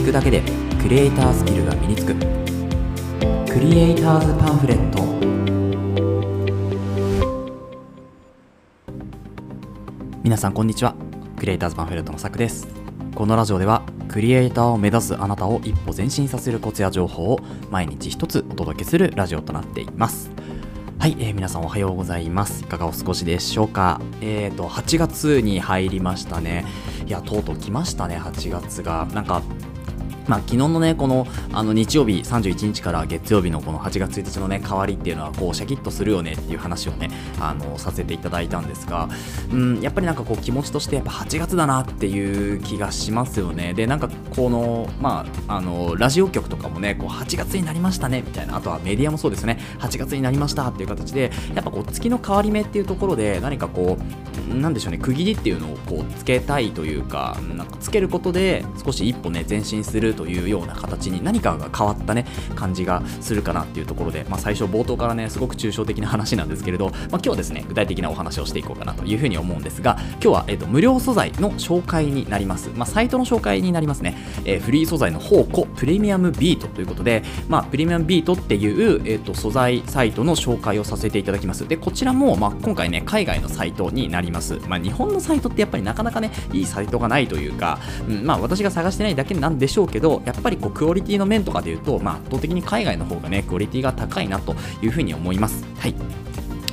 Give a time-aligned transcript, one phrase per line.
[0.00, 0.42] 聞くだけで
[0.80, 2.14] クリエイタースキルが身につく
[3.52, 5.04] クリエイターズパンフレット
[10.22, 10.94] 皆さんこんにちは
[11.36, 12.66] クリエイターズパンフレットのさくです
[13.14, 17.40] このラジオではクリエイターを目指すあなたを一歩前進させるコツや情報を
[17.70, 20.30] 毎日一つお届けするラジオとなっています
[21.00, 22.62] はい、えー、皆さんおはようございます。
[22.62, 24.02] いかがお過ごしでしょうか？
[24.20, 26.66] えっ、ー、と、8月に入りましたね。
[27.06, 29.08] いや、とうとう来ましたね、8月が。
[29.14, 29.40] なんか、
[30.30, 39.08] まあ、昨日のね、このあの日曜日31日から月曜日のこの8月1日のね、代わりっていうのは、こう、シャキッとするよねっていう話をね、あの、させていただいたんですが、
[39.52, 43.74] うん、やっぱりなんかこう、気持ちとして、やっぱ8月だなっていう気がしますよね。
[43.74, 74.14] で、なんか、この、まあ、あの、ラジオ局とかもね、こう、8月になりましたね、みたいな、あとはメディアもそうですね、8月になりましたっていう形で、やっぱこう、月の変わり目っていうところで、何かこう、なんでしょうね、区切りっていうのをこう、つけたいというか、なんかつけることで、少し一歩ね、前進するというような形に何かが変わったね感じがするかなっていうところで、まあ、最初冒頭からねすごく抽象的な話なんですけれど、まあ、今日はですね具体的なお話をしていこうかなというふうに思うんですが今日は、えーと、無料素材の紹介になります、まあ、サイトの紹介になりますね、
[74.44, 81.66] えー、フリー素材の宝庫プレミアムビートということで、まあ、プレミアムビートっていう、えーと、素材サイトの紹介をさせていただきます。
[81.66, 95.64] でこちらも、まあ、今回ね海外のサイトになります、まあ、日本のサイトってやっぱりなかなかねいいサイトがないというか、うん、まあ私が探してないだけなんでしょうけどどやっぱりこうクオリティの面とかで言うと、まあ、圧倒的に海外の方がね、クオリティが高いなというふうに思います。
[95.78, 95.94] はい。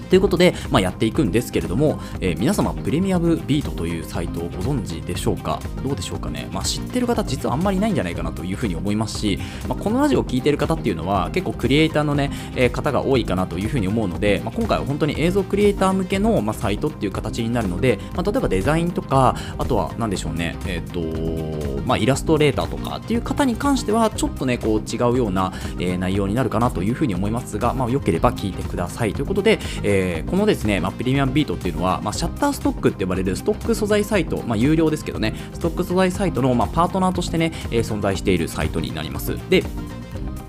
[0.08, 5.59] ということで、まあ、やっていくんですけれども、えー、皆様、プレミアムビートというサイトをご存知でしょうか？
[5.83, 29.13] どうでしょうかね、まあ、知ってる方、実はあんまりいないんじゃないかなというふうに思いますし、まあ、このラジオを聴いてる方っていうのは、結構クリエイターのね、えー、方が多いかなというふうに思うので、まあ、今回は本当に映像クリエイター向けの、まあ、サイトっていう形になるので、まあ、例えばデザインとか、あとは何でしょうね、えっ、ー、と、まあ、イラストレーターとかっていう方に関しては、ちょっとね、こう違うような、えー、内容になるかなというふうに思いますが、まあ、よければ聞いてください。
[29.13, 29.97] ということで、えー、
[30.28, 39.38] このですね、まあ、プレミアムビートっていうのは、まあ、シャッターストックって呼ばれるストック素材サイト、まあ、有料ですけどね、ストック素材サイトの、まあ、パートナーとしてね、えー、存在しているサイトになります。
[39.50, 39.63] で、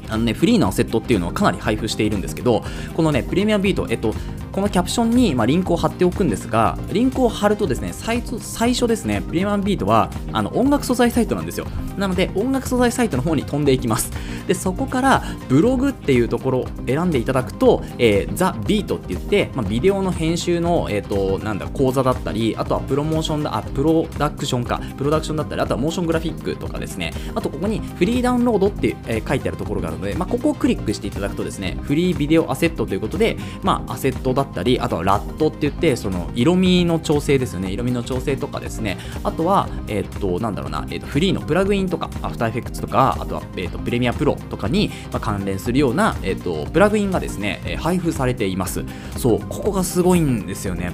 [0.08, 2.64] あのね、フリーのアセットっていうのはかなり配布しているんですけど、
[2.94, 4.14] このね、プレミアムビート、えっと、
[4.58, 11.66] このキャプションに、まあ、リンクを貼っておくんですが、リンクを貼るとですね、最最初ですね、プレミアムビートはあの音楽素材サイトなんですよ。
[11.96, 14.10] なので、音楽素材サイトの方に飛んでいきます。
[14.48, 48.84] で、そこからブログっていうところを選んでいただくと、えー、ザ・ビートって言って、まあ、ビデオの編集の、えっ、ー、と、なんだ、講座だったり、あとはプロモーションだ、あ、プロダクションか、プロダクションだったり、あとはモーショングラフィックとかですね、あとここにフリーダウンロードって、えー、書いてあるところがあるので、まあ、ここをクリックしていただくとですね、フリービデオアセットということで、まあ、アセットだったり、あとはラットって言って、その色味の調整ですよね、色味の調整とかですね、あとは、えっ、ー、と、なんだろうな、えっ、ー、と、フリーのプラグインとか、アフターエフェクツとか、あとは、えっ、ー、と、プレミアプロとかに、まあ、関連するような、えっ、と、プラグインがですね、え配布されています。
[49.16, 50.92] そう、ここがすごいんですよね。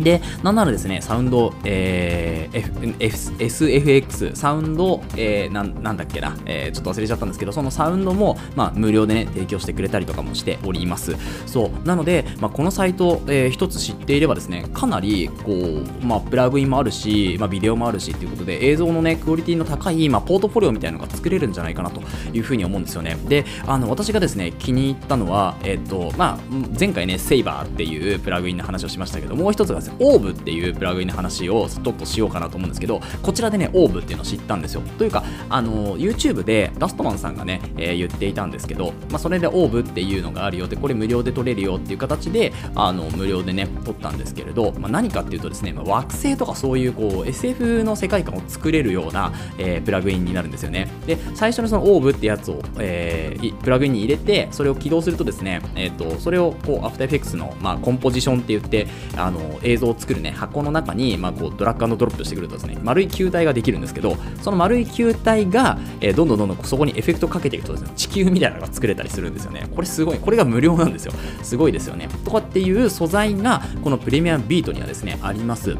[0.00, 11.16] で、なんならですね、サウンド、えー、F SFX、サウンド、えー、ななんだっけな、えー、ちょっと忘れちゃったんですけど、そのサウンドも、まあ、無料でね、提供してくれたりとかもしております。
[11.46, 11.86] そう。
[11.86, 22.02] なので、まあ、このサイト、えー、一つ知っていればですね、かなり、こう、まあ、プラグインもあるし、まあ、ビデオもあるしっていうことで、映像のね、クオリティの高い、まあ、ポートフォリオみたいなのが作れるんじゃないかなと
[22.32, 23.16] いうふうに思うんですよね。
[23.28, 26.38] で、あの、私がですね、気に入ったのは、えっ、ー、と、まあ、
[26.78, 34.82] 前回ね、セイバーっていうプラグインの話をしましたけど、もう一つがですね、オーブっていうプラグインの話をちょっとしようかなと思うんですけど、こちらでね、オーブっていうのを知ったんですよ。
[34.98, 50.88] というか、あの、YouTube でラストマンさんがね、えー、言っていたんですけど、まあ、それでオーブっていうのがあるよって、これ無料で取れるよっていう形で、あの、無料でね、取ったんですけれど、まあ、何かっていうとですね、まあ、惑星とかそういうこう、SF の世界観を作れるような、えー、プラグインになるんですよね。
[51.06, 58.86] で、最初のそのオーブってやつを、えー、プラグインに入れて、それを起動するとですね、えっ、ー、と、それをこう、アフターエフェクスの、まあ、コンポジションって言って、
[59.16, 62.78] あの、映映像を作るね、箱の中に、まあ、こうドラッグドロップしてくるとですね。
[62.82, 69.68] 丸い球体ができるんですけどその丸い球体が、えー、どんどんどんどんそこにエフェクトかけていくとですね地球みたいなのが作れたりするんですよね。
[69.74, 71.12] これすごいこれが無料なんですよ。
[71.42, 72.08] すごいですよね。
[72.24, 75.76] とかっていう素材がこのプレミアムビートにはですねあります。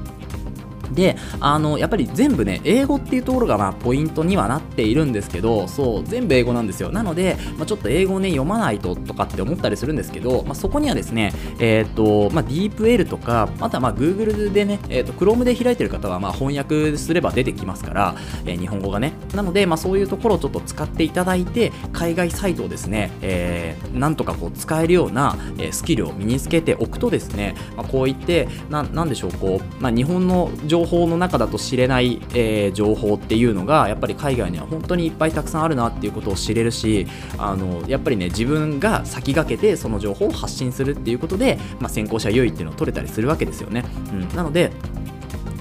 [0.92, 6.90] で、あの、やっぱり全部ね、英語っていうところがまあポイントにはなっているんですけど、そう、全部英語なんですよ。
[6.90, 19.12] なので、まあ、ちょっと英語ね、読まないととかって思ったりするんですけど、まあ、そこにはですね、えっ、ー、と、まあ、DeepL とか、あとはまあ Google でね、え、ー、と、Chrome で開いてる方はまあ翻訳すれば出てきますから、えー、日本語がね。
[19.34, 25.36] なので、まあそういうところをちょっと使っていただいて、海外サイトをですね、えー、なんとかこう使えるような、
[25.70, 37.06] スキルを身につけておくとですね、まあ、こういって、ななんでしょう、こう、まあ、日本の情情報の中だと知れない、えー、情報っていうのがやっぱり海外には本当にいっぱいたくさんあるなっていうことを知れるし
[37.38, 44.70] あのやっぱりね自分が先駆けてその情報を発信するっていうことで、まあ、先行者優位っていうのを取れたりするわけですよね、うん、なので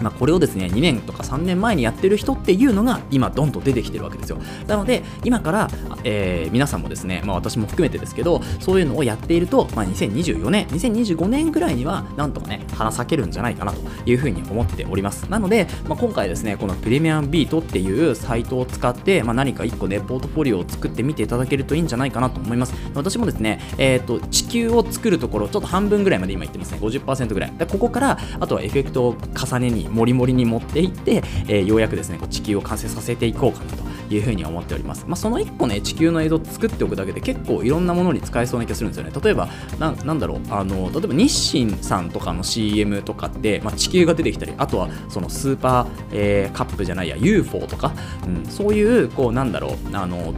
[0.02, 4.38] まあ、これをですね2年とか3年前にやってる人っていうのが今どんと出てきてるわけですよ。
[4.68, 5.70] なので今から、
[6.04, 15.30] えー、皆さんもですね、まあ、私も含めてですけどそういうのをやっていると、まあ、2024年2025年ぐらいにはなんとかね花咲けるんじゃないかなというふうに思っております。
[15.30, 22.74] なので、まあ、今回ですねこのプレミアムビートっていうサイトを使って、まあ、何か1個ねポートフォリオを作ってみていただけるといいんじゃないかなと思います。
[22.94, 26.80] 私もですね、えーと、と地球を作るところちょっと半分ぐらいまで今言ってますね。
[26.80, 27.54] 50%ぐらい。
[27.58, 39.12] でここからあとはエフェクトを重ねにもりもりに持っていって、えー、ようやくですねこう地球を完成させていこうかなというふうに思っております、まあ、その1個ね地球の映像を作っておくだけで結構いろんなものに使えそうな気がするんですよね。
[39.22, 39.50] 例えば
[39.80, 47.94] ななんだろうあの例えば日清さんとかの CM とかって、まあ、地球が出てきたりあとはそのスーパー、えー、カップじゃないや UFO とか、
[48.26, 50.34] うん、そういうこうなんだろうあの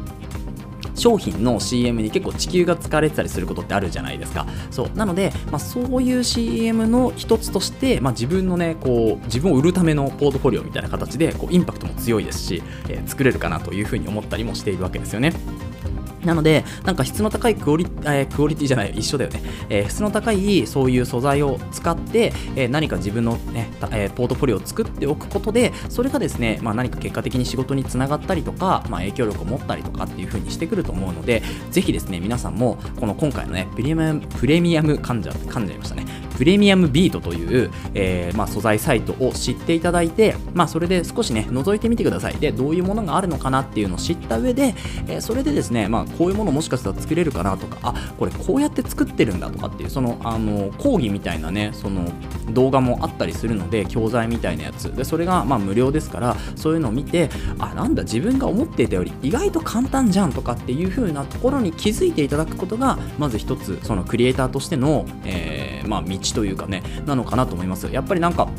[0.98, 15.34] 商品の CM に結構地球が使われてたりすることってあるじゃないですかそうなので、まあ、そういう CM の一つとして、まあ、自分のねこう自分を売るためのポートフォリオみたいな形でこうインパクトも強いですし、えー、作れるかなというふうに思ったりもしているわけですよね。
[16.28, 31.42] なので、なんか質の高いクオリ,、えー、クオリティじゃない、一緒だよね、えー、質の高いそういう素材を使って、えー、何か自分の、ねえー、ポートフォリオを作っておくことで、それがですね、まあ、何か結果的に仕事につながったりとか、まあ、影響力を持ったりとかっていう風にしてくると思うので、
[31.72, 36.06] ぜひですね、皆さんも、この今回のね、プレミアム、プレミアム噛んじゃ、噛んじゃいましたね、
[36.38, 42.36] プレミアムビートという、えーまあ、素材サイトを知っていただいて、まあ、それで少しね、覗いてみてください。
[42.36, 44.76] で、どういうものがあるのかなっていうのを知った上で、
[45.08, 52.06] えー、それでですね、まあ、こういうものもしかしたら作れるかなとかあこれこうやって作ってるんだとかっていうそのあの講義みたいなねその
[52.52, 57.30] 動画もあったりするので教材みたいなやつでそれがまあ無料ですからそういうのを見て
[57.60, 68.50] あなんだ自分が思っていたより意外と簡単じゃんとかっていう風なところに気づいていただくことがまず一つそのクリエイターとしての、えー、まあ、道というかねなのかなと思いますやっぱりなんか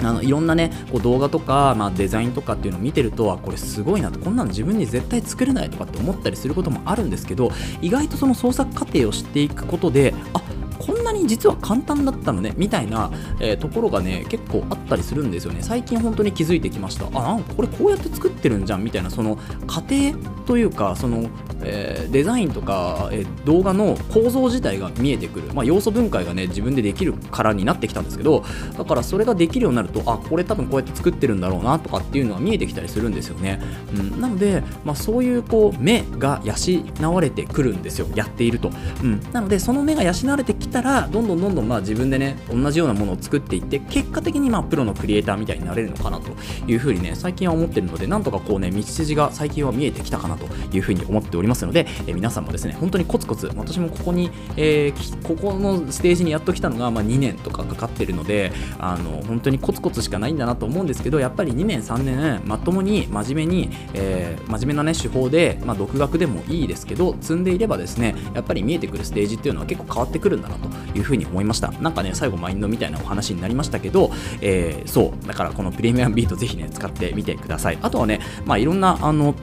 [0.00, 4.18] あのいろんなねこう動画とか、まあ、デザインとかっていうのを見てるとあこれすごいなと。
[4.18, 7.50] こんなの自分に絶対作れないとかって思ったりすることもあるんですけど
[7.80, 10.42] 意外とその創作過程を知っていくことであ
[10.78, 15.62] こんなに実は簡単だったのねみたいな、えー、ところがね結構あったりするんですよね。
[15.62, 17.06] 最近本当に気づいてきました。
[17.06, 21.28] あなんかこれこうやって作ってるんじゃんみたいなその過程というかその
[21.64, 28.44] えー、デザインとか、えー、動画の構造自体が見えてくる、まあ、要素分解がね自分でできるからになってきたんですけど
[28.76, 33.60] だからそれができるようになるとあこれ多分こうやって作ってるんだろうなとかっていうのが見えてきたりするんですよね、
[33.94, 38.06] うん、なので、まあ、そういうこう目が養われてくるんですよ。
[38.14, 38.70] やっていると、
[39.02, 46.30] うん、なのでその目が養われてきたらどんどんどんどんまあ自分でね同じようなものを作っていって結果的にまあプロのクリエイターみたいになれるのかなと
[46.66, 51.51] いうふうにね最近は思ってるのでなんとかこうね道筋が最近は見えてきたかなというふうに思っております。
[51.52, 70.68] ますので、え、皆さんもですね本当にコツコツ私もここに、えー、ここのステージにやっと来たのが、まあ、2年とかかかってるのであの本当にコツコツしかないんだなと思うんですけどやっぱり2年3年まともに真面目に、えー、真面目なね手法で、まあ、独学でもいいですけど積んでいればですねやっぱり見えてくるステージっていうのは結構変わってくるんだなと
[70.98, 71.70] いうふうに思いました。
[71.72, 74.10] なんかね最後マインドみたいなお話になりましたけど、
[74.40, 77.78] えー、そうだからこのプレミアムビートぜひね使ってみてください。
[77.82, 79.34] あとはねまあいろんなあの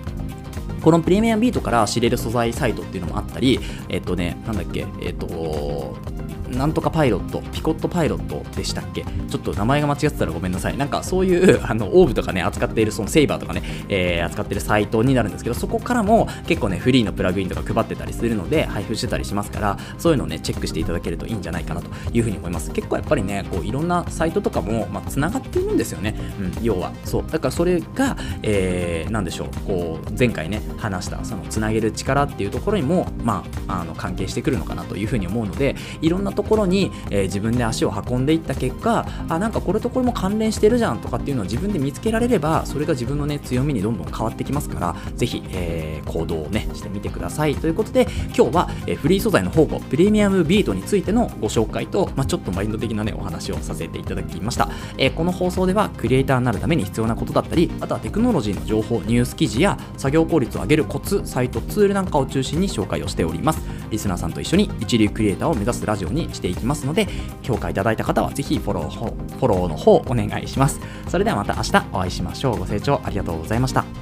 [0.82, 3.60] このプレミアムビートから知れる素材サイトっていうのもあったり、
[3.90, 5.98] えっとね、なんだっけ、えっと、
[6.52, 9.04] なんとかパイロット、ピコットパイロットでしたっけ？
[9.04, 10.78] ちょっと名前が間違ってたらごめんなさい。
[10.78, 22.72] なんかそういう あのオーブとかね、扱っている、そのセイバーとかね、えー、扱っているサイトになるんですけど、そこからも結構ね、フリーのプラグインとか配ってたりするので、配布してたりしますから、そういうのをね、チェックしていただけるといいんじゃないかなというふうに思います。
[22.72, 26.16] 結構やっぱりね、こういろんなサイトとかも、まあ、繋がっているんですよね。
[26.40, 26.92] うん、要は。
[27.06, 27.24] そう。
[27.30, 47.56] だからそれが、えー、なんでしょう、こう、前回ね、話した、その、つなげる力っていうところにも、まあ、あの、関係してくるのかなというふうに思うので、いろんなところに、えー、自分で足を運んでいった結果あなんかこれとこれも関連してるじゃんとかっていうのを自分で見つけられればそれが自分のね強みにどんどん変わってきますからぜひ、えー、行動をねしてみてください。
[47.56, 63.79] ということで今日は、えー、フリー素材の宝庫プレミアムビートについてのご紹介と、まあ、ちょっとマインド的なねお話をさせていただきました、えー、この放送ではクリエイターになるために必要なことだったりあとはテクノロジーの情報ニュース記事や作業効率を上げるコツサイトツールなんかを中心に紹介をしております。
[63.90, 67.08] リスナーさんと一緒に一流クリエイターを目指すラジオにしていきますので
[67.44, 70.80] 評価いただいた方はぜひフォローフォローの方お願いします。
[71.08, 72.60] それではまた明日お会いしましょう。
[72.60, 73.99] ご清聴ありがとうございました。